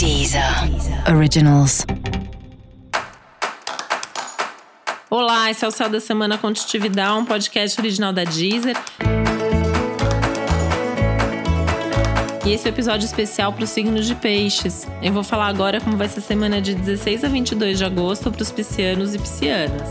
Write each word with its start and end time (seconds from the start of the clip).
Deezer 0.00 0.42
Originals. 1.14 1.84
Olá, 5.10 5.50
esse 5.50 5.62
é 5.62 5.68
o 5.68 5.70
Céu 5.70 5.90
da 5.90 6.00
Semana 6.00 6.38
Contitividade, 6.38 7.18
um 7.18 7.26
podcast 7.26 7.78
original 7.78 8.10
da 8.10 8.24
Deezer. 8.24 8.74
E 12.46 12.50
esse 12.50 12.66
é 12.66 12.70
o 12.70 12.72
um 12.72 12.74
episódio 12.74 13.04
especial 13.04 13.52
para 13.52 13.64
os 13.64 13.68
signos 13.68 14.06
de 14.06 14.14
peixes. 14.14 14.88
Eu 15.02 15.12
vou 15.12 15.22
falar 15.22 15.48
agora 15.48 15.82
como 15.82 15.98
vai 15.98 16.08
ser 16.08 16.20
a 16.20 16.22
semana 16.22 16.62
de 16.62 16.74
16 16.74 17.22
a 17.24 17.28
22 17.28 17.76
de 17.76 17.84
agosto 17.84 18.30
para 18.30 18.40
os 18.40 18.50
piscianos 18.50 19.14
e 19.14 19.18
piscianas. 19.18 19.86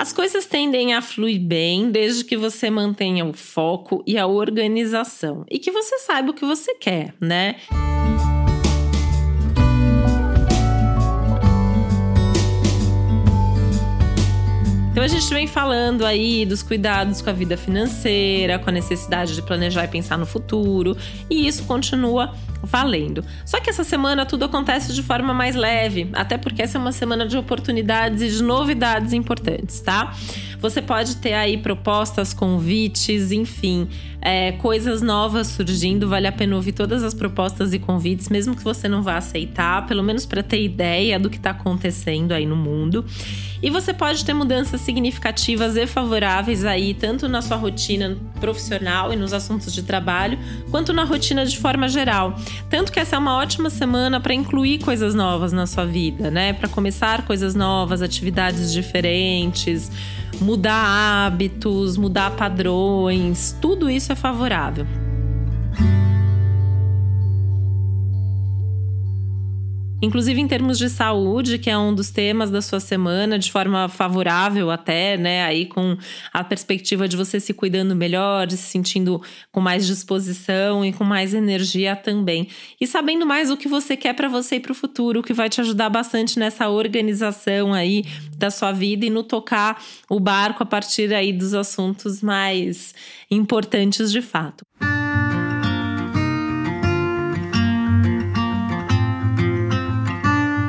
As 0.00 0.14
coisas 0.14 0.46
tendem 0.46 0.94
a 0.94 1.02
fluir 1.02 1.38
bem 1.38 1.90
desde 1.90 2.24
que 2.24 2.34
você 2.34 2.70
mantenha 2.70 3.22
o 3.22 3.34
foco 3.34 4.02
e 4.06 4.16
a 4.16 4.26
organização 4.26 5.44
e 5.46 5.58
que 5.58 5.70
você 5.70 5.98
saiba 5.98 6.30
o 6.30 6.34
que 6.34 6.46
você 6.46 6.74
quer, 6.74 7.12
né? 7.20 7.56
Então 15.00 15.06
a 15.06 15.18
gente 15.18 15.32
vem 15.32 15.46
falando 15.46 16.04
aí 16.04 16.44
dos 16.44 16.62
cuidados 16.62 17.22
com 17.22 17.30
a 17.30 17.32
vida 17.32 17.56
financeira, 17.56 18.58
com 18.58 18.68
a 18.68 18.72
necessidade 18.72 19.34
de 19.34 19.40
planejar 19.40 19.84
e 19.84 19.88
pensar 19.88 20.18
no 20.18 20.26
futuro, 20.26 20.94
e 21.30 21.48
isso 21.48 21.64
continua 21.64 22.34
valendo. 22.62 23.24
Só 23.46 23.58
que 23.60 23.70
essa 23.70 23.82
semana 23.82 24.26
tudo 24.26 24.44
acontece 24.44 24.92
de 24.92 25.02
forma 25.02 25.32
mais 25.32 25.56
leve, 25.56 26.10
até 26.12 26.36
porque 26.36 26.60
essa 26.60 26.76
é 26.76 26.78
uma 26.78 26.92
semana 26.92 27.26
de 27.26 27.38
oportunidades 27.38 28.20
e 28.20 28.28
de 28.28 28.42
novidades 28.42 29.14
importantes, 29.14 29.80
tá? 29.80 30.14
Você 30.60 30.82
pode 30.82 31.16
ter 31.16 31.32
aí 31.32 31.56
propostas, 31.56 32.34
convites, 32.34 33.32
enfim, 33.32 33.88
é, 34.20 34.52
coisas 34.52 35.00
novas 35.00 35.46
surgindo. 35.46 36.06
Vale 36.06 36.26
a 36.26 36.32
pena 36.32 36.54
ouvir 36.54 36.72
todas 36.72 37.02
as 37.02 37.14
propostas 37.14 37.72
e 37.72 37.78
convites, 37.78 38.28
mesmo 38.28 38.54
que 38.54 38.62
você 38.62 38.86
não 38.86 39.02
vá 39.02 39.16
aceitar, 39.16 39.86
pelo 39.86 40.02
menos 40.02 40.26
para 40.26 40.42
ter 40.42 40.62
ideia 40.62 41.18
do 41.18 41.30
que 41.30 41.38
está 41.38 41.52
acontecendo 41.52 42.32
aí 42.32 42.44
no 42.44 42.56
mundo. 42.56 43.06
E 43.62 43.68
você 43.68 43.92
pode 43.92 44.24
ter 44.24 44.32
mudanças 44.32 44.80
significativas 44.80 45.76
e 45.76 45.86
favoráveis 45.86 46.64
aí, 46.64 46.94
tanto 46.94 47.28
na 47.28 47.42
sua 47.42 47.56
rotina 47.56 48.16
profissional 48.40 49.12
e 49.12 49.16
nos 49.16 49.32
assuntos 49.32 49.72
de 49.72 49.82
trabalho, 49.82 50.38
quanto 50.70 50.92
na 50.92 51.04
rotina 51.04 51.44
de 51.44 51.58
forma 51.58 51.88
geral. 51.88 52.34
Tanto 52.70 52.90
que 52.90 52.98
essa 52.98 53.16
é 53.16 53.18
uma 53.18 53.36
ótima 53.36 53.68
semana 53.68 54.18
para 54.18 54.32
incluir 54.32 54.78
coisas 54.78 55.14
novas 55.14 55.52
na 55.52 55.66
sua 55.66 55.84
vida, 55.84 56.30
né? 56.30 56.54
Para 56.54 56.68
começar 56.68 57.26
coisas 57.26 57.54
novas, 57.54 58.00
atividades 58.00 58.72
diferentes, 58.72 59.90
mudar 60.40 61.26
hábitos, 61.26 61.98
mudar 61.98 62.30
padrões, 62.30 63.56
tudo 63.60 63.90
isso 63.90 64.10
é 64.10 64.14
favorável. 64.14 64.86
Inclusive 70.02 70.40
em 70.40 70.48
termos 70.48 70.78
de 70.78 70.88
saúde, 70.88 71.58
que 71.58 71.68
é 71.68 71.76
um 71.76 71.94
dos 71.94 72.10
temas 72.10 72.50
da 72.50 72.62
sua 72.62 72.80
semana, 72.80 73.38
de 73.38 73.52
forma 73.52 73.86
favorável 73.86 74.70
até, 74.70 75.18
né? 75.18 75.44
Aí 75.44 75.66
com 75.66 75.96
a 76.32 76.42
perspectiva 76.42 77.06
de 77.06 77.16
você 77.16 77.38
se 77.38 77.52
cuidando 77.52 77.94
melhor, 77.94 78.46
de 78.46 78.56
se 78.56 78.64
sentindo 78.64 79.20
com 79.52 79.60
mais 79.60 79.86
disposição 79.86 80.82
e 80.84 80.92
com 80.92 81.04
mais 81.04 81.34
energia 81.34 81.94
também. 81.94 82.48
E 82.80 82.86
sabendo 82.86 83.26
mais 83.26 83.50
o 83.50 83.56
que 83.58 83.68
você 83.68 83.94
quer 83.94 84.14
para 84.14 84.28
você 84.28 84.56
e 84.56 84.60
para 84.60 84.72
o 84.72 84.74
futuro, 84.74 85.22
que 85.22 85.34
vai 85.34 85.50
te 85.50 85.60
ajudar 85.60 85.90
bastante 85.90 86.38
nessa 86.38 86.68
organização 86.68 87.74
aí 87.74 88.04
da 88.38 88.50
sua 88.50 88.72
vida 88.72 89.04
e 89.04 89.10
no 89.10 89.22
tocar 89.22 89.82
o 90.08 90.18
barco 90.18 90.62
a 90.62 90.66
partir 90.66 91.12
aí 91.12 91.30
dos 91.30 91.52
assuntos 91.52 92.22
mais 92.22 92.94
importantes 93.30 94.10
de 94.10 94.22
fato. 94.22 94.64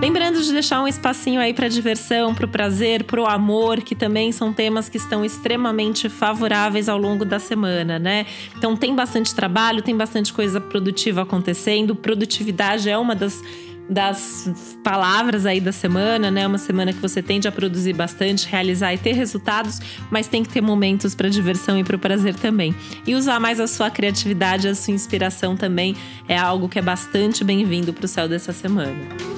Lembrando 0.00 0.40
de 0.40 0.52
deixar 0.52 0.80
um 0.80 0.86
espacinho 0.86 1.40
aí 1.40 1.52
para 1.52 1.66
diversão, 1.66 2.32
para 2.32 2.44
o 2.44 2.48
prazer, 2.48 3.02
para 3.02 3.20
o 3.20 3.26
amor, 3.26 3.80
que 3.80 3.96
também 3.96 4.30
são 4.30 4.52
temas 4.52 4.88
que 4.88 4.96
estão 4.96 5.24
extremamente 5.24 6.08
favoráveis 6.08 6.88
ao 6.88 6.96
longo 6.96 7.24
da 7.24 7.40
semana, 7.40 7.98
né? 7.98 8.24
Então 8.56 8.76
tem 8.76 8.94
bastante 8.94 9.34
trabalho, 9.34 9.82
tem 9.82 9.96
bastante 9.96 10.32
coisa 10.32 10.60
produtiva 10.60 11.22
acontecendo. 11.22 11.96
Produtividade 11.96 12.88
é 12.88 12.96
uma 12.96 13.14
das 13.14 13.42
das 13.90 14.78
palavras 14.84 15.46
aí 15.46 15.62
da 15.62 15.72
semana, 15.72 16.30
né? 16.30 16.46
Uma 16.46 16.58
semana 16.58 16.92
que 16.92 17.00
você 17.00 17.22
tende 17.22 17.48
a 17.48 17.52
produzir 17.52 17.94
bastante, 17.94 18.46
realizar 18.46 18.92
e 18.92 18.98
ter 18.98 19.12
resultados, 19.12 19.80
mas 20.10 20.28
tem 20.28 20.42
que 20.42 20.50
ter 20.50 20.60
momentos 20.60 21.14
para 21.14 21.30
diversão 21.30 21.78
e 21.78 21.82
para 21.82 21.96
o 21.96 21.98
prazer 21.98 22.34
também. 22.34 22.74
E 23.06 23.14
usar 23.14 23.40
mais 23.40 23.58
a 23.58 23.66
sua 23.66 23.90
criatividade, 23.90 24.68
a 24.68 24.74
sua 24.74 24.92
inspiração 24.92 25.56
também 25.56 25.96
é 26.28 26.36
algo 26.36 26.68
que 26.68 26.78
é 26.78 26.82
bastante 26.82 27.42
bem-vindo 27.42 27.94
para 27.94 28.04
o 28.04 28.08
céu 28.08 28.28
dessa 28.28 28.52
semana. 28.52 29.37